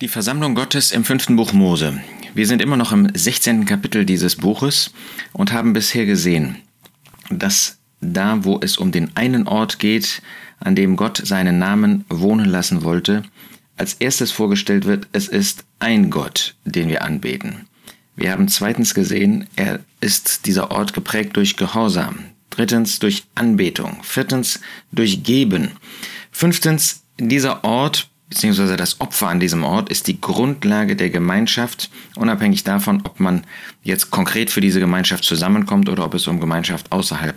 Die 0.00 0.08
Versammlung 0.08 0.54
Gottes 0.54 0.92
im 0.92 1.04
fünften 1.04 1.36
Buch 1.36 1.52
Mose. 1.52 2.00
Wir 2.32 2.46
sind 2.46 2.62
immer 2.62 2.78
noch 2.78 2.90
im 2.90 3.10
16. 3.12 3.66
Kapitel 3.66 4.06
dieses 4.06 4.36
Buches 4.36 4.94
und 5.34 5.52
haben 5.52 5.74
bisher 5.74 6.06
gesehen, 6.06 6.56
dass 7.28 7.76
da, 8.00 8.42
wo 8.42 8.58
es 8.62 8.78
um 8.78 8.92
den 8.92 9.14
einen 9.14 9.46
Ort 9.46 9.78
geht, 9.78 10.22
an 10.58 10.74
dem 10.74 10.96
Gott 10.96 11.20
seinen 11.22 11.58
Namen 11.58 12.06
wohnen 12.08 12.46
lassen 12.48 12.82
wollte, 12.82 13.24
als 13.76 13.92
erstes 13.92 14.32
vorgestellt 14.32 14.86
wird, 14.86 15.06
es 15.12 15.28
ist 15.28 15.64
ein 15.80 16.08
Gott, 16.08 16.54
den 16.64 16.88
wir 16.88 17.02
anbeten. 17.02 17.68
Wir 18.16 18.32
haben 18.32 18.48
zweitens 18.48 18.94
gesehen, 18.94 19.48
er 19.54 19.80
ist 20.00 20.46
dieser 20.46 20.70
Ort 20.70 20.94
geprägt 20.94 21.36
durch 21.36 21.58
Gehorsam. 21.58 22.24
Drittens 22.48 23.00
durch 23.00 23.24
Anbetung. 23.34 23.98
Viertens 24.02 24.60
durch 24.92 25.24
Geben. 25.24 25.72
Fünftens, 26.30 27.02
dieser 27.18 27.64
Ort 27.64 28.09
beziehungsweise 28.30 28.76
das 28.76 29.00
Opfer 29.00 29.28
an 29.28 29.40
diesem 29.40 29.64
Ort 29.64 29.90
ist 29.90 30.06
die 30.06 30.20
Grundlage 30.20 30.96
der 30.96 31.10
Gemeinschaft, 31.10 31.90
unabhängig 32.14 32.64
davon, 32.64 33.02
ob 33.04 33.20
man 33.20 33.44
jetzt 33.82 34.10
konkret 34.10 34.50
für 34.50 34.60
diese 34.60 34.80
Gemeinschaft 34.80 35.24
zusammenkommt 35.24 35.88
oder 35.88 36.04
ob 36.06 36.14
es 36.14 36.26
um 36.26 36.40
Gemeinschaft 36.40 36.90
außerhalb 36.90 37.36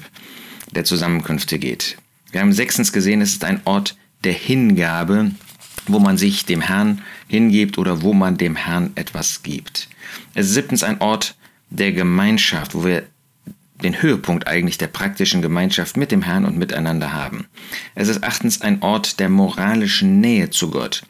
der 0.71 0.85
Zusammenkünfte 0.85 1.59
geht. 1.59 1.97
Wir 2.31 2.41
haben 2.41 2.53
sechstens 2.53 2.93
gesehen, 2.93 3.21
es 3.21 3.33
ist 3.33 3.43
ein 3.43 3.61
Ort 3.65 3.97
der 4.23 4.33
Hingabe, 4.33 5.31
wo 5.87 5.99
man 5.99 6.17
sich 6.17 6.45
dem 6.45 6.61
Herrn 6.61 7.01
hingibt 7.27 7.77
oder 7.77 8.01
wo 8.03 8.13
man 8.13 8.37
dem 8.37 8.55
Herrn 8.55 8.91
etwas 8.95 9.43
gibt. 9.43 9.89
Es 10.33 10.47
ist 10.47 10.53
siebtens 10.53 10.83
ein 10.83 11.01
Ort 11.01 11.35
der 11.69 11.91
Gemeinschaft, 11.91 12.75
wo 12.75 12.85
wir 12.85 13.03
den 13.83 14.01
Höhepunkt 14.01 14.47
eigentlich 14.47 14.77
der 14.77 14.87
praktischen 14.87 15.41
Gemeinschaft 15.41 15.97
mit 15.97 16.11
dem 16.11 16.21
Herrn 16.21 16.45
und 16.45 16.57
miteinander 16.57 17.13
haben. 17.13 17.47
Es 17.95 18.07
ist 18.07 18.23
achtens 18.23 18.61
ein 18.61 18.81
Ort 18.81 19.19
der 19.19 19.29
moralischen 19.29 20.19
Nähe 20.19 20.49
zu 20.49 20.71
Gott. 20.71 21.03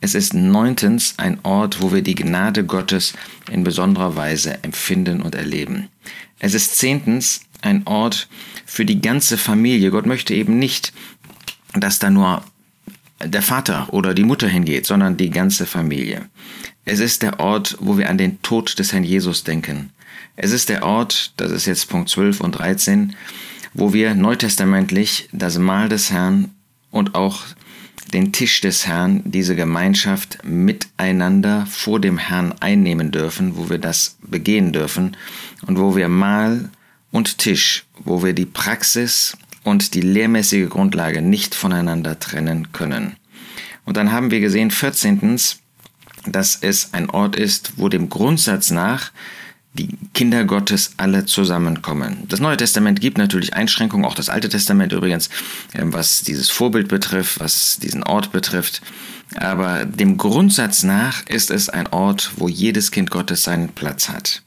Es 0.00 0.14
ist 0.14 0.34
neuntens 0.34 1.14
ein 1.16 1.38
Ort, 1.42 1.82
wo 1.82 1.92
wir 1.92 2.02
die 2.02 2.14
Gnade 2.14 2.64
Gottes 2.64 3.14
in 3.50 3.64
besonderer 3.64 4.16
Weise 4.16 4.62
empfinden 4.62 5.20
und 5.20 5.34
erleben. 5.34 5.88
Es 6.38 6.54
ist 6.54 6.76
zehntens 6.78 7.42
ein 7.60 7.86
Ort 7.86 8.28
für 8.64 8.84
die 8.84 9.00
ganze 9.00 9.36
Familie. 9.36 9.90
Gott 9.90 10.06
möchte 10.06 10.34
eben 10.34 10.58
nicht, 10.58 10.92
dass 11.74 11.98
da 11.98 12.10
nur 12.10 12.42
der 13.22 13.42
Vater 13.42 13.92
oder 13.92 14.14
die 14.14 14.24
Mutter 14.24 14.48
hingeht, 14.48 14.86
sondern 14.86 15.16
die 15.16 15.30
ganze 15.30 15.66
Familie. 15.66 16.28
Es 16.84 17.00
ist 17.00 17.22
der 17.22 17.38
Ort, 17.38 17.76
wo 17.80 17.98
wir 17.98 18.08
an 18.08 18.18
den 18.18 18.40
Tod 18.42 18.78
des 18.78 18.92
Herrn 18.92 19.04
Jesus 19.04 19.44
denken. 19.44 19.90
Es 20.36 20.52
ist 20.52 20.68
der 20.68 20.84
Ort, 20.84 21.32
das 21.36 21.50
ist 21.52 21.66
jetzt 21.66 21.88
Punkt 21.88 22.08
12 22.08 22.40
und 22.40 22.52
13, 22.52 23.16
wo 23.74 23.92
wir 23.92 24.14
neutestamentlich 24.14 25.28
das 25.32 25.58
Mahl 25.58 25.88
des 25.88 26.10
Herrn 26.10 26.50
und 26.90 27.14
auch 27.14 27.42
den 28.12 28.32
Tisch 28.32 28.60
des 28.60 28.86
Herrn, 28.86 29.22
diese 29.24 29.54
Gemeinschaft 29.54 30.38
miteinander 30.44 31.66
vor 31.66 32.00
dem 32.00 32.18
Herrn 32.18 32.54
einnehmen 32.60 33.12
dürfen, 33.12 33.56
wo 33.56 33.70
wir 33.70 33.78
das 33.78 34.16
begehen 34.22 34.72
dürfen 34.72 35.16
und 35.66 35.78
wo 35.78 35.94
wir 35.94 36.08
Mahl 36.08 36.70
und 37.12 37.38
Tisch, 37.38 37.84
wo 37.98 38.22
wir 38.22 38.32
die 38.32 38.46
Praxis 38.46 39.36
und 39.62 39.94
die 39.94 40.00
lehrmäßige 40.00 40.68
Grundlage 40.68 41.22
nicht 41.22 41.54
voneinander 41.54 42.18
trennen 42.18 42.72
können. 42.72 43.16
Und 43.84 43.96
dann 43.96 44.12
haben 44.12 44.30
wir 44.30 44.40
gesehen, 44.40 44.70
14. 44.70 45.38
dass 46.26 46.56
es 46.60 46.92
ein 46.92 47.10
Ort 47.10 47.36
ist, 47.36 47.74
wo 47.76 47.88
dem 47.88 48.08
Grundsatz 48.08 48.70
nach 48.70 49.12
die 49.74 49.88
Kinder 50.14 50.44
Gottes 50.44 50.94
alle 50.96 51.26
zusammenkommen. 51.26 52.24
Das 52.28 52.40
Neue 52.40 52.56
Testament 52.56 53.00
gibt 53.00 53.18
natürlich 53.18 53.54
Einschränkungen, 53.54 54.04
auch 54.04 54.14
das 54.14 54.28
Alte 54.28 54.48
Testament 54.48 54.92
übrigens, 54.92 55.30
ähm, 55.74 55.92
was 55.92 56.22
dieses 56.22 56.50
Vorbild 56.50 56.88
betrifft, 56.88 57.40
was 57.40 57.78
diesen 57.78 58.02
Ort 58.02 58.32
betrifft. 58.32 58.82
Aber 59.36 59.84
dem 59.84 60.16
Grundsatz 60.16 60.82
nach 60.82 61.24
ist 61.28 61.50
es 61.50 61.68
ein 61.68 61.86
Ort, 61.86 62.32
wo 62.36 62.48
jedes 62.48 62.90
Kind 62.90 63.10
Gottes 63.10 63.44
seinen 63.44 63.68
Platz 63.68 64.08
hat. 64.08 64.42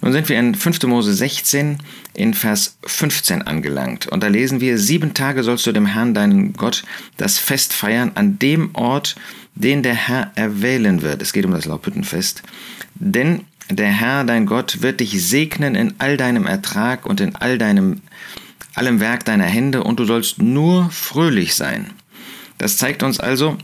Nun 0.00 0.12
sind 0.12 0.28
wir 0.28 0.38
in 0.38 0.54
5. 0.54 0.82
Mose 0.84 1.14
16 1.14 1.78
in 2.14 2.34
Vers 2.34 2.76
15 2.84 3.42
angelangt. 3.42 4.08
Und 4.08 4.22
da 4.22 4.26
lesen 4.26 4.60
wir, 4.60 4.78
sieben 4.78 5.14
Tage 5.14 5.44
sollst 5.44 5.66
du 5.66 5.72
dem 5.72 5.86
Herrn, 5.86 6.12
deinen 6.12 6.52
Gott, 6.54 6.82
das 7.16 7.38
Fest 7.38 7.72
feiern 7.72 8.12
an 8.16 8.38
dem 8.38 8.74
Ort, 8.74 9.14
den 9.54 9.82
der 9.82 9.94
Herr 9.94 10.32
erwählen 10.34 11.02
wird. 11.02 11.22
Es 11.22 11.32
geht 11.32 11.44
um 11.44 11.52
das 11.52 11.66
Laubhüttenfest. 11.66 12.42
Denn 12.94 13.42
der 13.70 13.88
Herr, 13.88 14.24
dein 14.24 14.46
Gott, 14.46 14.82
wird 14.82 15.00
dich 15.00 15.22
segnen 15.26 15.74
in 15.74 15.94
all 15.98 16.16
deinem 16.16 16.46
Ertrag 16.46 17.06
und 17.06 17.20
in 17.20 17.36
all 17.36 17.58
deinem, 17.58 18.02
allem 18.74 19.00
Werk 19.00 19.24
deiner 19.24 19.44
Hände 19.44 19.82
und 19.82 19.98
du 19.98 20.04
sollst 20.04 20.40
nur 20.40 20.90
fröhlich 20.90 21.54
sein. 21.54 21.90
Das 22.58 22.76
zeigt 22.76 23.02
uns 23.02 23.20
also, 23.20 23.56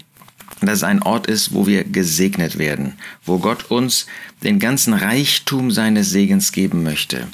dass 0.61 0.79
es 0.79 0.83
ein 0.83 1.03
Ort 1.03 1.27
ist, 1.27 1.53
wo 1.53 1.67
wir 1.67 1.85
gesegnet 1.85 2.59
werden, 2.59 2.95
wo 3.25 3.39
Gott 3.39 3.71
uns 3.71 4.07
den 4.43 4.59
ganzen 4.59 4.95
Reichtum 4.95 5.71
seines 5.71 6.11
Segens 6.11 6.53
geben 6.53 6.83
möchte. 6.83 7.29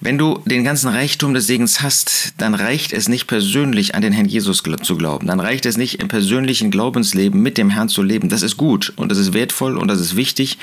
Wenn 0.00 0.16
du 0.16 0.40
den 0.44 0.62
ganzen 0.62 0.86
Reichtum 0.88 1.34
des 1.34 1.48
Segens 1.48 1.80
hast, 1.80 2.34
dann 2.38 2.54
reicht 2.54 2.92
es 2.92 3.08
nicht 3.08 3.26
persönlich 3.26 3.96
an 3.96 4.02
den 4.02 4.12
Herrn 4.12 4.28
Jesus 4.28 4.62
zu 4.82 4.96
glauben. 4.96 5.26
Dann 5.26 5.40
reicht 5.40 5.66
es 5.66 5.76
nicht 5.76 6.00
im 6.00 6.06
persönlichen 6.06 6.70
Glaubensleben 6.70 7.42
mit 7.42 7.58
dem 7.58 7.68
Herrn 7.68 7.88
zu 7.88 8.04
leben. 8.04 8.28
Das 8.28 8.42
ist 8.42 8.56
gut 8.56 8.92
und 8.94 9.10
das 9.10 9.18
ist 9.18 9.32
wertvoll 9.32 9.76
und 9.76 9.88
das 9.88 9.98
ist 9.98 10.14
wichtig 10.14 10.58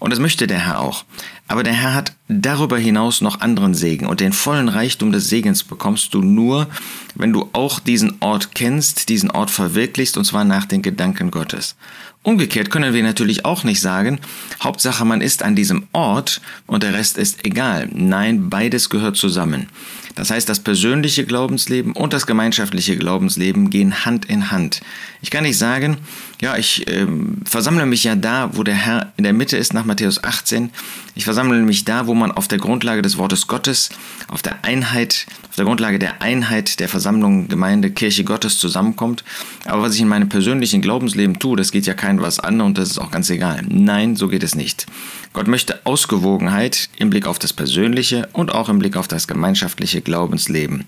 und 0.00 0.10
das 0.10 0.18
möchte 0.18 0.48
der 0.48 0.58
Herr 0.58 0.80
auch. 0.80 1.04
Aber 1.46 1.62
der 1.62 1.72
Herr 1.72 1.94
hat 1.94 2.14
darüber 2.26 2.76
hinaus 2.76 3.20
noch 3.20 3.42
anderen 3.42 3.74
Segen 3.74 4.06
und 4.06 4.18
den 4.18 4.32
vollen 4.32 4.68
Reichtum 4.68 5.12
des 5.12 5.28
Segens 5.28 5.62
bekommst 5.62 6.12
du 6.12 6.20
nur, 6.22 6.66
wenn 7.14 7.32
du 7.32 7.48
auch 7.52 7.78
diesen 7.78 8.16
Ort 8.20 8.56
kennst, 8.56 9.08
diesen 9.08 9.30
Ort 9.30 9.52
verwirklichst 9.52 10.16
und 10.16 10.24
zwar 10.24 10.44
nach 10.44 10.64
den 10.64 10.82
Gedanken 10.82 11.30
Gottes. 11.30 11.76
Umgekehrt 12.24 12.70
können 12.70 12.94
wir 12.94 13.02
natürlich 13.02 13.44
auch 13.44 13.64
nicht 13.64 13.82
sagen, 13.82 14.18
Hauptsache 14.62 15.04
man 15.04 15.20
ist 15.20 15.42
an 15.42 15.54
diesem 15.54 15.86
Ort 15.92 16.40
und 16.66 16.82
der 16.82 16.94
Rest 16.94 17.18
ist 17.18 17.44
egal. 17.44 17.90
Nein, 17.92 18.48
beides 18.48 18.88
gehört 18.88 19.16
zusammen. 19.16 19.68
Das 20.14 20.30
heißt, 20.30 20.48
das 20.48 20.60
persönliche 20.60 21.24
Glaubensleben 21.24 21.92
und 21.92 22.12
das 22.12 22.26
gemeinschaftliche 22.26 22.96
Glaubensleben 22.96 23.70
gehen 23.70 24.04
Hand 24.04 24.26
in 24.26 24.50
Hand. 24.50 24.80
Ich 25.22 25.30
kann 25.30 25.42
nicht 25.42 25.58
sagen, 25.58 25.96
ja, 26.40 26.56
ich 26.56 26.86
äh, 26.86 27.06
versammle 27.44 27.86
mich 27.86 28.04
ja 28.04 28.14
da, 28.14 28.50
wo 28.52 28.62
der 28.62 28.74
Herr 28.74 29.12
in 29.16 29.24
der 29.24 29.32
Mitte 29.32 29.56
ist, 29.56 29.74
nach 29.74 29.84
Matthäus 29.84 30.22
18. 30.22 30.70
Ich 31.14 31.24
versammle 31.24 31.62
mich 31.62 31.84
da, 31.84 32.06
wo 32.06 32.14
man 32.14 32.30
auf 32.30 32.46
der 32.48 32.58
Grundlage 32.58 33.02
des 33.02 33.18
Wortes 33.18 33.46
Gottes, 33.46 33.90
auf 34.28 34.42
der 34.42 34.64
Einheit, 34.64 35.26
auf 35.48 35.56
der 35.56 35.64
Grundlage 35.64 35.98
der 35.98 36.22
Einheit 36.22 36.78
der 36.80 36.88
Versammlung, 36.88 37.48
Gemeinde, 37.48 37.90
Kirche 37.90 38.24
Gottes 38.24 38.58
zusammenkommt. 38.58 39.24
Aber 39.64 39.82
was 39.82 39.94
ich 39.94 40.00
in 40.00 40.08
meinem 40.08 40.28
persönlichen 40.28 40.80
Glaubensleben 40.80 41.38
tue, 41.38 41.56
das 41.56 41.72
geht 41.72 41.86
ja 41.86 41.94
kein 41.94 42.20
was 42.20 42.38
an 42.38 42.60
und 42.60 42.78
das 42.78 42.90
ist 42.90 42.98
auch 42.98 43.10
ganz 43.10 43.30
egal. 43.30 43.62
Nein, 43.68 44.14
so 44.14 44.28
geht 44.28 44.42
es 44.42 44.54
nicht. 44.54 44.86
Gott 45.32 45.48
möchte 45.48 45.80
Ausgewogenheit 45.84 46.90
im 46.96 47.10
Blick 47.10 47.26
auf 47.26 47.40
das 47.40 47.52
Persönliche 47.52 48.28
und 48.32 48.54
auch 48.54 48.68
im 48.68 48.78
Blick 48.78 48.96
auf 48.96 49.08
das 49.08 49.26
gemeinschaftliche 49.26 50.00
Glaubensleben. 50.04 50.84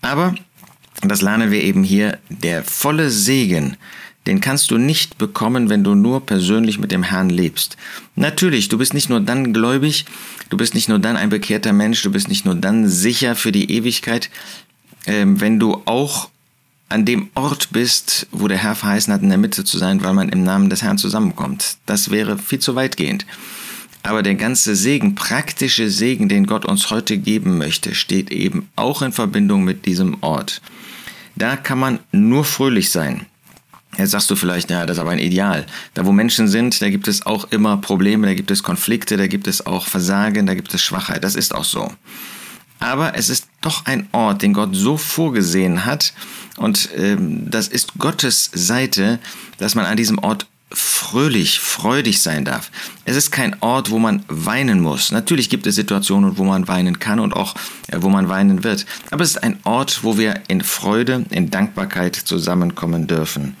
Aber, 0.00 0.34
das 1.02 1.22
lernen 1.22 1.50
wir 1.50 1.62
eben 1.62 1.84
hier, 1.84 2.18
der 2.28 2.64
volle 2.64 3.10
Segen, 3.10 3.76
den 4.26 4.40
kannst 4.40 4.70
du 4.70 4.78
nicht 4.78 5.18
bekommen, 5.18 5.68
wenn 5.68 5.82
du 5.82 5.94
nur 5.94 6.24
persönlich 6.24 6.78
mit 6.78 6.92
dem 6.92 7.02
Herrn 7.02 7.28
lebst. 7.28 7.76
Natürlich, 8.14 8.68
du 8.68 8.78
bist 8.78 8.94
nicht 8.94 9.08
nur 9.08 9.20
dann 9.20 9.52
gläubig, 9.52 10.04
du 10.48 10.56
bist 10.56 10.74
nicht 10.74 10.88
nur 10.88 11.00
dann 11.00 11.16
ein 11.16 11.28
bekehrter 11.28 11.72
Mensch, 11.72 12.02
du 12.02 12.12
bist 12.12 12.28
nicht 12.28 12.44
nur 12.44 12.54
dann 12.54 12.88
sicher 12.88 13.34
für 13.34 13.50
die 13.50 13.72
Ewigkeit, 13.72 14.30
ähm, 15.06 15.40
wenn 15.40 15.58
du 15.58 15.82
auch 15.86 16.28
an 16.88 17.04
dem 17.04 17.30
Ort 17.34 17.70
bist, 17.72 18.26
wo 18.30 18.48
der 18.48 18.58
Herr 18.58 18.74
verheißen 18.74 19.12
hat, 19.12 19.22
in 19.22 19.30
der 19.30 19.38
Mitte 19.38 19.64
zu 19.64 19.78
sein, 19.78 20.04
weil 20.04 20.12
man 20.12 20.28
im 20.28 20.44
Namen 20.44 20.70
des 20.70 20.82
Herrn 20.82 20.98
zusammenkommt. 20.98 21.78
Das 21.86 22.10
wäre 22.10 22.38
viel 22.38 22.58
zu 22.58 22.74
weitgehend. 22.74 23.26
Aber 24.02 24.22
der 24.22 24.34
ganze 24.34 24.74
Segen, 24.74 25.14
praktische 25.14 25.88
Segen, 25.88 26.28
den 26.28 26.46
Gott 26.46 26.64
uns 26.64 26.90
heute 26.90 27.18
geben 27.18 27.58
möchte, 27.58 27.94
steht 27.94 28.30
eben 28.30 28.68
auch 28.74 29.02
in 29.02 29.12
Verbindung 29.12 29.64
mit 29.64 29.86
diesem 29.86 30.22
Ort. 30.22 30.60
Da 31.36 31.56
kann 31.56 31.78
man 31.78 32.00
nur 32.10 32.44
fröhlich 32.44 32.90
sein. 32.90 33.26
Jetzt 33.98 34.12
sagst 34.12 34.30
du 34.30 34.36
vielleicht, 34.36 34.70
ja, 34.70 34.86
das 34.86 34.96
ist 34.96 35.00
aber 35.00 35.10
ein 35.10 35.18
Ideal. 35.18 35.66
Da, 35.94 36.06
wo 36.06 36.12
Menschen 36.12 36.48
sind, 36.48 36.80
da 36.80 36.88
gibt 36.88 37.08
es 37.08 37.26
auch 37.26 37.50
immer 37.50 37.76
Probleme, 37.76 38.26
da 38.26 38.34
gibt 38.34 38.50
es 38.50 38.62
Konflikte, 38.62 39.16
da 39.16 39.26
gibt 39.26 39.46
es 39.46 39.66
auch 39.66 39.86
Versagen, 39.86 40.46
da 40.46 40.54
gibt 40.54 40.72
es 40.72 40.82
Schwachheit. 40.82 41.22
Das 41.22 41.34
ist 41.34 41.54
auch 41.54 41.64
so. 41.64 41.92
Aber 42.80 43.14
es 43.16 43.28
ist 43.28 43.46
doch 43.60 43.84
ein 43.84 44.08
Ort, 44.12 44.42
den 44.42 44.54
Gott 44.54 44.70
so 44.72 44.96
vorgesehen 44.96 45.84
hat. 45.84 46.14
Und 46.56 46.88
ähm, 46.96 47.50
das 47.50 47.68
ist 47.68 47.92
Gottes 47.98 48.50
Seite, 48.52 49.20
dass 49.58 49.74
man 49.74 49.84
an 49.84 49.96
diesem 49.96 50.18
Ort 50.18 50.46
fröhlich, 50.74 51.60
freudig 51.60 52.20
sein 52.20 52.44
darf. 52.44 52.70
Es 53.04 53.16
ist 53.16 53.30
kein 53.30 53.56
Ort, 53.60 53.90
wo 53.90 53.98
man 53.98 54.24
weinen 54.28 54.80
muss. 54.80 55.12
Natürlich 55.12 55.50
gibt 55.50 55.66
es 55.66 55.74
Situationen, 55.74 56.38
wo 56.38 56.44
man 56.44 56.68
weinen 56.68 56.98
kann 56.98 57.20
und 57.20 57.34
auch 57.34 57.54
äh, 57.88 57.98
wo 58.00 58.08
man 58.08 58.28
weinen 58.28 58.64
wird. 58.64 58.86
Aber 59.10 59.22
es 59.22 59.30
ist 59.30 59.42
ein 59.42 59.58
Ort, 59.64 60.00
wo 60.02 60.18
wir 60.18 60.40
in 60.48 60.62
Freude, 60.62 61.24
in 61.30 61.50
Dankbarkeit 61.50 62.14
zusammenkommen 62.14 63.06
dürfen. 63.06 63.56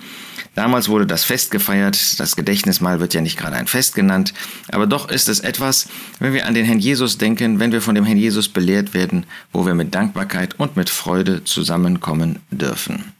Damals 0.54 0.88
wurde 0.88 1.06
das 1.06 1.24
Fest 1.24 1.50
gefeiert, 1.50 2.20
das 2.20 2.36
Gedächtnismal 2.36 3.00
wird 3.00 3.14
ja 3.14 3.22
nicht 3.22 3.38
gerade 3.38 3.56
ein 3.56 3.66
Fest 3.66 3.94
genannt, 3.94 4.34
aber 4.70 4.86
doch 4.86 5.08
ist 5.08 5.30
es 5.30 5.40
etwas, 5.40 5.88
wenn 6.18 6.34
wir 6.34 6.46
an 6.46 6.52
den 6.52 6.66
Herrn 6.66 6.78
Jesus 6.78 7.16
denken, 7.16 7.58
wenn 7.58 7.72
wir 7.72 7.80
von 7.80 7.94
dem 7.94 8.04
Herrn 8.04 8.18
Jesus 8.18 8.48
belehrt 8.48 8.92
werden, 8.92 9.24
wo 9.52 9.64
wir 9.64 9.74
mit 9.74 9.94
Dankbarkeit 9.94 10.60
und 10.60 10.76
mit 10.76 10.90
Freude 10.90 11.42
zusammenkommen 11.44 12.40
dürfen. 12.50 13.14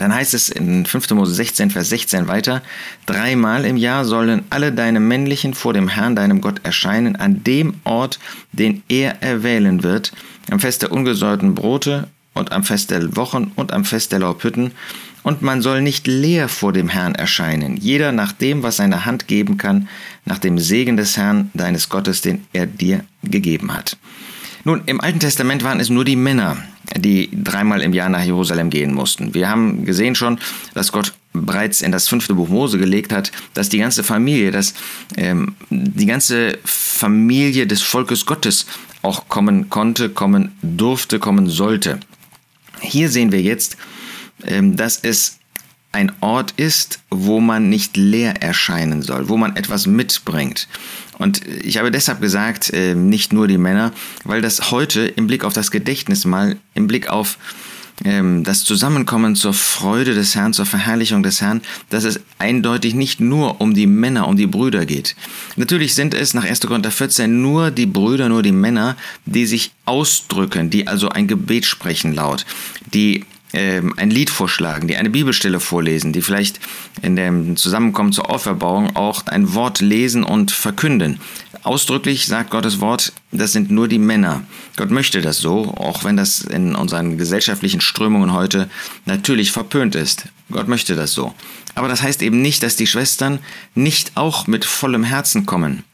Dann 0.00 0.14
heißt 0.14 0.32
es 0.32 0.48
in 0.48 0.86
5. 0.86 1.10
Mose 1.10 1.34
16, 1.34 1.70
Vers 1.70 1.90
16 1.90 2.26
weiter, 2.26 2.62
dreimal 3.04 3.66
im 3.66 3.76
Jahr 3.76 4.06
sollen 4.06 4.44
alle 4.48 4.72
deine 4.72 4.98
männlichen 4.98 5.52
vor 5.52 5.74
dem 5.74 5.88
Herrn, 5.88 6.16
deinem 6.16 6.40
Gott, 6.40 6.62
erscheinen, 6.62 7.16
an 7.16 7.44
dem 7.44 7.74
Ort, 7.84 8.18
den 8.50 8.82
er 8.88 9.22
erwählen 9.22 9.82
wird, 9.82 10.12
am 10.50 10.58
Fest 10.58 10.80
der 10.80 10.90
ungesäuerten 10.90 11.54
Brote 11.54 12.08
und 12.32 12.50
am 12.50 12.64
Fest 12.64 12.90
der 12.90 13.14
Wochen 13.14 13.52
und 13.56 13.74
am 13.74 13.84
Fest 13.84 14.10
der 14.12 14.20
Laubhütten, 14.20 14.72
und 15.22 15.42
man 15.42 15.60
soll 15.60 15.82
nicht 15.82 16.06
leer 16.06 16.48
vor 16.48 16.72
dem 16.72 16.88
Herrn 16.88 17.14
erscheinen, 17.14 17.76
jeder 17.76 18.10
nach 18.10 18.32
dem, 18.32 18.62
was 18.62 18.76
seine 18.76 19.04
Hand 19.04 19.28
geben 19.28 19.58
kann, 19.58 19.86
nach 20.24 20.38
dem 20.38 20.58
Segen 20.58 20.96
des 20.96 21.18
Herrn, 21.18 21.50
deines 21.52 21.90
Gottes, 21.90 22.22
den 22.22 22.46
er 22.54 22.64
dir 22.64 23.04
gegeben 23.22 23.74
hat. 23.74 23.98
Nun, 24.64 24.80
im 24.86 25.02
Alten 25.02 25.20
Testament 25.20 25.62
waren 25.62 25.78
es 25.78 25.90
nur 25.90 26.06
die 26.06 26.16
Männer, 26.16 26.56
die 26.96 27.30
dreimal 27.32 27.82
im 27.82 27.92
Jahr 27.92 28.08
nach 28.08 28.24
Jerusalem 28.24 28.70
gehen 28.70 28.94
mussten. 28.94 29.34
Wir 29.34 29.48
haben 29.48 29.84
gesehen 29.84 30.14
schon, 30.14 30.38
dass 30.74 30.92
Gott 30.92 31.12
bereits 31.32 31.80
in 31.80 31.92
das 31.92 32.08
fünfte 32.08 32.34
Buch 32.34 32.48
Mose 32.48 32.78
gelegt 32.78 33.12
hat, 33.12 33.30
dass 33.54 33.68
die 33.68 33.78
ganze 33.78 34.02
Familie, 34.02 34.50
dass 34.50 34.74
ähm, 35.16 35.54
die 35.70 36.06
ganze 36.06 36.58
Familie 36.64 37.66
des 37.66 37.82
Volkes 37.82 38.26
Gottes 38.26 38.66
auch 39.02 39.28
kommen 39.28 39.70
konnte, 39.70 40.10
kommen 40.10 40.52
durfte, 40.62 41.18
kommen 41.18 41.48
sollte. 41.48 42.00
Hier 42.80 43.08
sehen 43.08 43.32
wir 43.32 43.40
jetzt, 43.40 43.76
ähm, 44.46 44.76
dass 44.76 44.98
es 45.02 45.39
ein 45.92 46.12
Ort 46.20 46.52
ist, 46.52 47.00
wo 47.10 47.40
man 47.40 47.68
nicht 47.68 47.96
leer 47.96 48.42
erscheinen 48.42 49.02
soll, 49.02 49.28
wo 49.28 49.36
man 49.36 49.56
etwas 49.56 49.86
mitbringt. 49.86 50.68
Und 51.18 51.46
ich 51.46 51.78
habe 51.78 51.90
deshalb 51.90 52.20
gesagt, 52.20 52.72
äh, 52.72 52.94
nicht 52.94 53.32
nur 53.32 53.48
die 53.48 53.58
Männer, 53.58 53.92
weil 54.24 54.40
das 54.40 54.70
heute 54.70 55.00
im 55.06 55.26
Blick 55.26 55.44
auf 55.44 55.52
das 55.52 55.70
Gedächtnis 55.70 56.24
mal, 56.24 56.56
im 56.74 56.86
Blick 56.86 57.08
auf 57.10 57.38
ähm, 58.04 58.44
das 58.44 58.64
Zusammenkommen 58.64 59.36
zur 59.36 59.52
Freude 59.52 60.14
des 60.14 60.34
Herrn, 60.34 60.52
zur 60.52 60.64
Verherrlichung 60.64 61.22
des 61.22 61.40
Herrn, 61.40 61.60
dass 61.90 62.04
es 62.04 62.20
eindeutig 62.38 62.94
nicht 62.94 63.20
nur 63.20 63.60
um 63.60 63.74
die 63.74 63.86
Männer, 63.86 64.28
um 64.28 64.36
die 64.36 64.46
Brüder 64.46 64.86
geht. 64.86 65.16
Natürlich 65.56 65.94
sind 65.94 66.14
es 66.14 66.34
nach 66.34 66.44
1. 66.44 66.60
Korinther 66.60 66.90
14 66.90 67.42
nur 67.42 67.70
die 67.70 67.86
Brüder, 67.86 68.28
nur 68.28 68.42
die 68.42 68.52
Männer, 68.52 68.96
die 69.26 69.44
sich 69.44 69.72
ausdrücken, 69.84 70.70
die 70.70 70.86
also 70.86 71.10
ein 71.10 71.26
Gebet 71.26 71.66
sprechen 71.66 72.14
laut, 72.14 72.46
die 72.94 73.26
ein 73.52 74.10
Lied 74.10 74.30
vorschlagen, 74.30 74.86
die 74.86 74.96
eine 74.96 75.10
Bibelstelle 75.10 75.60
vorlesen, 75.60 76.12
die 76.12 76.22
vielleicht 76.22 76.60
in 77.02 77.16
dem 77.16 77.56
Zusammenkommen 77.56 78.12
zur 78.12 78.30
Auferbauung 78.30 78.94
auch 78.94 79.26
ein 79.26 79.54
Wort 79.54 79.80
lesen 79.80 80.22
und 80.22 80.52
verkünden. 80.52 81.20
Ausdrücklich 81.62 82.26
sagt 82.26 82.50
Gottes 82.50 82.80
Wort, 82.80 83.12
das 83.32 83.52
sind 83.52 83.70
nur 83.70 83.86
die 83.86 83.98
Männer. 83.98 84.44
Gott 84.76 84.90
möchte 84.90 85.20
das 85.20 85.38
so, 85.38 85.74
auch 85.76 86.04
wenn 86.04 86.16
das 86.16 86.40
in 86.40 86.74
unseren 86.74 87.18
gesellschaftlichen 87.18 87.80
Strömungen 87.80 88.32
heute 88.32 88.70
natürlich 89.04 89.52
verpönt 89.52 89.94
ist. 89.94 90.24
Gott 90.50 90.68
möchte 90.68 90.94
das 90.94 91.12
so. 91.12 91.34
Aber 91.74 91.88
das 91.88 92.02
heißt 92.02 92.22
eben 92.22 92.40
nicht, 92.40 92.62
dass 92.62 92.76
die 92.76 92.86
Schwestern 92.86 93.40
nicht 93.74 94.12
auch 94.14 94.46
mit 94.46 94.64
vollem 94.64 95.04
Herzen 95.04 95.44
kommen. 95.44 95.84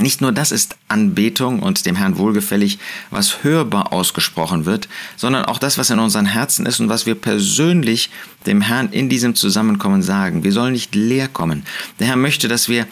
Nicht 0.00 0.20
nur 0.20 0.32
das 0.32 0.52
ist 0.52 0.76
Anbetung 0.86 1.60
und 1.60 1.84
dem 1.84 1.96
Herrn 1.96 2.18
wohlgefällig, 2.18 2.78
was 3.10 3.42
hörbar 3.42 3.92
ausgesprochen 3.92 4.64
wird, 4.64 4.88
sondern 5.16 5.44
auch 5.44 5.58
das, 5.58 5.76
was 5.78 5.90
in 5.90 5.98
unseren 5.98 6.26
Herzen 6.26 6.66
ist 6.66 6.80
und 6.80 6.88
was 6.88 7.06
wir 7.06 7.14
persönlich 7.14 8.10
dem 8.46 8.60
Herrn 8.60 8.90
in 8.90 9.08
diesem 9.08 9.34
Zusammenkommen 9.34 10.02
sagen. 10.02 10.44
Wir 10.44 10.52
sollen 10.52 10.72
nicht 10.72 10.94
leer 10.94 11.28
kommen. 11.28 11.64
Der 11.98 12.06
Herr 12.06 12.16
möchte, 12.16 12.48
dass 12.48 12.68
wir 12.68 12.86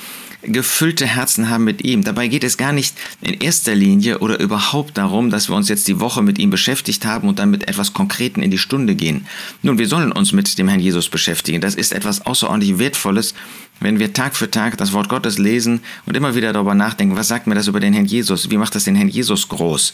gefüllte 0.47 1.07
Herzen 1.07 1.51
haben 1.51 1.65
mit 1.65 1.85
ihm. 1.85 2.05
Dabei 2.05 2.29
geht 2.29 2.45
es 2.45 2.57
gar 2.57 2.73
nicht 2.73 2.97
in 3.21 3.35
erster 3.35 3.75
Linie 3.75 4.19
oder 4.19 4.41
überhaupt 4.41 4.97
darum, 4.97 5.31
dass 5.31 5.49
wir 5.49 5.57
uns 5.57 5.69
jetzt 5.69 5.89
die 5.89 6.01
Woche 6.01 6.23
mit 6.23 6.39
ihm 6.39 6.51
beschäftigt 6.51 7.05
haben 7.05 7.29
und 7.29 7.39
dann 7.39 7.51
mit 7.51 7.69
etwas 7.69 7.93
Konkreten 7.93 8.43
in 8.43 8.51
die 8.51 8.59
Stunde 8.59 8.95
gehen. 8.95 9.27
Nun, 9.63 9.79
wir 9.79 9.89
sollen 9.89 10.13
uns 10.13 10.33
mit 10.33 10.59
dem 10.59 10.69
Herrn 10.69 10.81
Jesus 10.81 11.09
beschäftigen. 11.09 11.61
Das 11.61 11.75
ist 11.75 11.93
etwas 11.93 12.25
außerordentlich 12.25 12.79
Wertvolles, 12.79 13.35
wenn 13.81 13.99
wir 13.99 14.13
Tag 14.13 14.37
für 14.37 14.51
Tag 14.51 14.79
das 14.79 14.93
Wort 14.93 15.09
Gottes 15.09 15.39
lesen 15.39 15.81
und 16.07 16.17
immer 16.17 16.35
wieder 16.35 16.53
darüber 16.53 16.75
nachdenken, 16.75 17.17
was 17.17 17.29
sagt 17.29 17.47
mir 17.47 17.55
das 17.55 17.69
über 17.69 17.81
den 17.81 17.93
Herrn 17.93 18.07
Jesus? 18.07 18.51
Wie 18.51 18.57
macht 18.57 18.75
das 18.75 18.85
den 18.85 18.95
Herrn 18.95 19.09
Jesus 19.09 19.49
groß? 19.49 19.93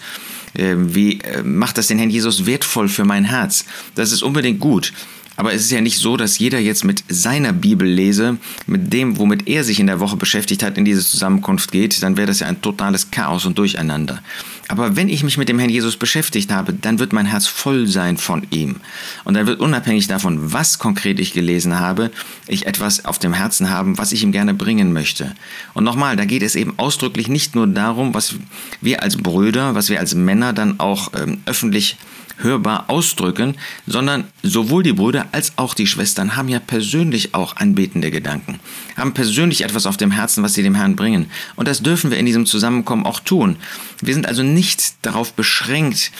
Ähm, 0.54 0.94
wie 0.94 1.20
äh, 1.20 1.42
macht 1.42 1.78
das 1.78 1.88
den 1.88 1.98
Herrn 1.98 2.10
Jesus 2.10 2.46
wertvoll 2.46 2.88
für 2.88 3.04
mein 3.04 3.24
Herz? 3.24 3.64
Das 3.94 4.12
ist 4.12 4.22
unbedingt 4.22 4.60
gut. 4.60 4.92
Aber 5.36 5.52
es 5.52 5.62
ist 5.62 5.70
ja 5.70 5.80
nicht 5.80 5.98
so, 5.98 6.16
dass 6.16 6.38
jeder 6.38 6.58
jetzt 6.58 6.84
mit 6.84 7.04
seiner 7.08 7.52
Bibel 7.52 7.88
lese, 7.88 8.38
mit 8.66 8.92
dem, 8.92 9.18
womit 9.18 9.48
er 9.48 9.64
sich 9.64 9.80
in 9.80 9.86
der 9.86 10.00
Woche 10.00 10.16
beschäftigt 10.16 10.62
hat, 10.62 10.76
in 10.76 10.84
diese 10.84 11.04
Zusammenkunft 11.04 11.72
geht, 11.72 12.02
dann 12.02 12.16
wäre 12.16 12.26
das 12.26 12.40
ja 12.40 12.46
ein 12.46 12.60
totales 12.60 13.10
Chaos 13.10 13.46
und 13.46 13.58
Durcheinander. 13.58 14.22
Aber 14.68 14.96
wenn 14.96 15.08
ich 15.08 15.22
mich 15.22 15.36
mit 15.36 15.48
dem 15.48 15.58
Herrn 15.58 15.70
Jesus 15.70 15.96
beschäftigt 15.96 16.50
habe, 16.50 16.72
dann 16.72 16.98
wird 16.98 17.12
mein 17.12 17.26
Herz 17.26 17.46
voll 17.46 17.86
sein 17.86 18.16
von 18.16 18.46
ihm. 18.50 18.76
Und 19.24 19.34
dann 19.34 19.46
wird 19.46 19.60
unabhängig 19.60 20.06
davon, 20.06 20.52
was 20.52 20.78
konkret 20.78 21.20
ich 21.20 21.32
gelesen 21.32 21.78
habe, 21.78 22.10
ich 22.46 22.66
etwas 22.66 23.04
auf 23.04 23.18
dem 23.18 23.34
Herzen 23.34 23.70
haben, 23.70 23.98
was 23.98 24.12
ich 24.12 24.22
ihm 24.22 24.32
gerne 24.32 24.54
bringen 24.54 24.92
möchte. 24.92 25.34
Und 25.74 25.84
nochmal, 25.84 26.16
da 26.16 26.24
geht 26.24 26.42
es 26.42 26.54
eben 26.54 26.74
ausdrücklich 26.78 27.28
nicht 27.28 27.54
nur 27.54 27.66
darum, 27.66 28.14
was 28.14 28.36
wir 28.80 29.02
als 29.02 29.16
Brüder, 29.16 29.74
was 29.74 29.90
wir 29.90 29.98
als 29.98 30.14
Männer 30.14 30.52
dann 30.52 30.80
auch 30.80 31.12
ähm, 31.14 31.42
öffentlich 31.44 31.96
hörbar 32.42 32.84
ausdrücken, 32.88 33.56
sondern 33.86 34.24
sowohl 34.42 34.82
die 34.82 34.92
Brüder 34.92 35.26
als 35.32 35.52
auch 35.56 35.74
die 35.74 35.86
Schwestern 35.86 36.36
haben 36.36 36.48
ja 36.48 36.58
persönlich 36.58 37.34
auch 37.34 37.56
anbetende 37.56 38.10
Gedanken, 38.10 38.60
haben 38.96 39.14
persönlich 39.14 39.62
etwas 39.62 39.86
auf 39.86 39.96
dem 39.96 40.10
Herzen, 40.10 40.42
was 40.42 40.54
sie 40.54 40.62
dem 40.62 40.74
Herrn 40.74 40.96
bringen. 40.96 41.30
Und 41.56 41.68
das 41.68 41.82
dürfen 41.82 42.10
wir 42.10 42.18
in 42.18 42.26
diesem 42.26 42.46
Zusammenkommen 42.46 43.06
auch 43.06 43.20
tun. 43.20 43.56
Wir 44.00 44.14
sind 44.14 44.26
also 44.26 44.42
nicht 44.42 44.94
darauf 45.02 45.32
beschränkt, 45.32 46.12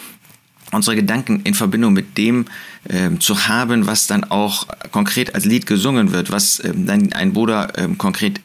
unsere 0.72 0.96
Gedanken 0.96 1.40
in 1.44 1.54
Verbindung 1.54 1.92
mit 1.92 2.16
dem 2.18 2.46
äh, 2.88 3.10
zu 3.18 3.46
haben, 3.46 3.86
was 3.86 4.06
dann 4.06 4.24
auch 4.24 4.66
konkret 4.90 5.34
als 5.34 5.44
Lied 5.44 5.66
gesungen 5.66 6.12
wird, 6.12 6.32
was 6.32 6.60
äh, 6.60 6.72
dann 6.74 7.12
ein 7.12 7.32
Bruder 7.32 7.78
äh, 7.78 7.88
konkret 7.96 8.40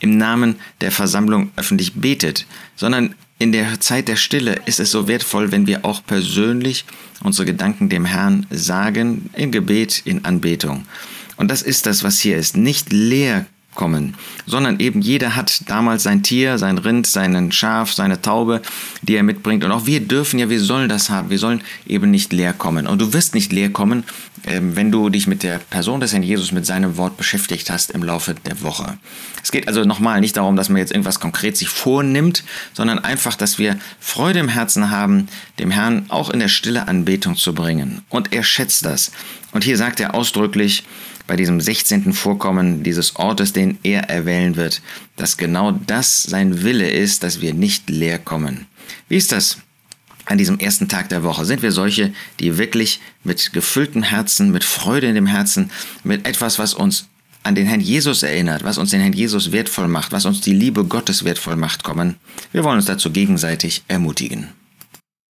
im 0.00 0.18
Namen 0.18 0.56
der 0.80 0.90
Versammlung 0.90 1.52
öffentlich 1.56 1.94
betet, 1.94 2.46
sondern 2.74 3.14
in 3.42 3.50
der 3.50 3.80
Zeit 3.80 4.06
der 4.06 4.14
Stille 4.14 4.60
ist 4.66 4.78
es 4.78 4.92
so 4.92 5.08
wertvoll, 5.08 5.50
wenn 5.50 5.66
wir 5.66 5.84
auch 5.84 6.04
persönlich 6.06 6.84
unsere 7.24 7.44
Gedanken 7.44 7.88
dem 7.88 8.04
Herrn 8.04 8.46
sagen, 8.50 9.30
in 9.34 9.50
Gebet, 9.50 10.02
in 10.04 10.24
Anbetung. 10.24 10.86
Und 11.36 11.50
das 11.50 11.62
ist 11.62 11.86
das, 11.86 12.04
was 12.04 12.20
hier 12.20 12.36
ist. 12.36 12.56
Nicht 12.56 12.92
leer 12.92 13.46
kommen, 13.74 14.14
sondern 14.46 14.80
eben 14.80 15.00
jeder 15.00 15.34
hat 15.34 15.62
damals 15.68 16.02
sein 16.02 16.22
Tier, 16.22 16.58
sein 16.58 16.78
Rind, 16.78 17.06
seinen 17.06 17.52
Schaf, 17.52 17.92
seine 17.92 18.20
Taube, 18.20 18.62
die 19.02 19.16
er 19.16 19.22
mitbringt. 19.22 19.64
Und 19.64 19.72
auch 19.72 19.86
wir 19.86 20.00
dürfen 20.00 20.38
ja, 20.38 20.50
wir 20.50 20.60
sollen 20.60 20.88
das 20.88 21.10
haben. 21.10 21.30
Wir 21.30 21.38
sollen 21.38 21.62
eben 21.86 22.10
nicht 22.10 22.32
leer 22.32 22.52
kommen. 22.52 22.86
Und 22.86 23.00
du 23.00 23.12
wirst 23.12 23.34
nicht 23.34 23.52
leer 23.52 23.70
kommen, 23.70 24.04
ähm, 24.44 24.76
wenn 24.76 24.90
du 24.90 25.08
dich 25.08 25.26
mit 25.26 25.42
der 25.42 25.58
Person 25.58 26.00
des 26.00 26.12
Herrn 26.12 26.22
Jesus, 26.22 26.52
mit 26.52 26.66
seinem 26.66 26.96
Wort 26.96 27.16
beschäftigt 27.16 27.70
hast 27.70 27.90
im 27.92 28.02
Laufe 28.02 28.34
der 28.34 28.60
Woche. 28.62 28.98
Es 29.42 29.50
geht 29.50 29.68
also 29.68 29.84
nochmal 29.84 30.20
nicht 30.20 30.36
darum, 30.36 30.56
dass 30.56 30.68
man 30.68 30.78
jetzt 30.78 30.92
irgendwas 30.92 31.20
konkret 31.20 31.56
sich 31.56 31.68
vornimmt, 31.68 32.44
sondern 32.72 32.98
einfach, 32.98 33.36
dass 33.36 33.58
wir 33.58 33.78
Freude 34.00 34.40
im 34.40 34.48
Herzen 34.48 34.90
haben, 34.90 35.28
dem 35.58 35.70
Herrn 35.70 36.06
auch 36.08 36.30
in 36.30 36.40
der 36.40 36.48
Stille 36.48 36.88
Anbetung 36.88 37.36
zu 37.36 37.54
bringen. 37.54 38.02
Und 38.08 38.32
er 38.32 38.42
schätzt 38.42 38.84
das. 38.84 39.12
Und 39.52 39.64
hier 39.64 39.76
sagt 39.76 40.00
er 40.00 40.14
ausdrücklich, 40.14 40.84
bei 41.26 41.36
diesem 41.36 41.60
16. 41.60 42.12
Vorkommen 42.12 42.82
dieses 42.82 43.16
Ortes, 43.16 43.52
den 43.52 43.78
er 43.82 44.10
erwählen 44.10 44.56
wird, 44.56 44.82
dass 45.16 45.36
genau 45.36 45.72
das 45.72 46.22
sein 46.22 46.62
Wille 46.62 46.90
ist, 46.90 47.22
dass 47.22 47.40
wir 47.40 47.54
nicht 47.54 47.90
leer 47.90 48.18
kommen. 48.18 48.66
Wie 49.08 49.16
ist 49.16 49.32
das? 49.32 49.58
An 50.24 50.38
diesem 50.38 50.58
ersten 50.60 50.88
Tag 50.88 51.08
der 51.08 51.24
Woche 51.24 51.44
sind 51.44 51.62
wir 51.62 51.72
solche, 51.72 52.12
die 52.38 52.56
wirklich 52.56 53.00
mit 53.24 53.52
gefülltem 53.52 54.04
Herzen, 54.04 54.52
mit 54.52 54.62
Freude 54.62 55.08
in 55.08 55.16
dem 55.16 55.26
Herzen, 55.26 55.70
mit 56.04 56.26
etwas, 56.28 56.58
was 56.60 56.74
uns 56.74 57.08
an 57.42 57.56
den 57.56 57.66
Herrn 57.66 57.80
Jesus 57.80 58.22
erinnert, 58.22 58.62
was 58.62 58.78
uns 58.78 58.90
den 58.90 59.00
Herrn 59.00 59.12
Jesus 59.12 59.50
wertvoll 59.50 59.88
macht, 59.88 60.12
was 60.12 60.24
uns 60.24 60.40
die 60.40 60.54
Liebe 60.54 60.84
Gottes 60.84 61.24
wertvoll 61.24 61.56
macht, 61.56 61.82
kommen. 61.82 62.16
Wir 62.52 62.62
wollen 62.62 62.76
uns 62.76 62.86
dazu 62.86 63.10
gegenseitig 63.10 63.82
ermutigen. 63.88 64.48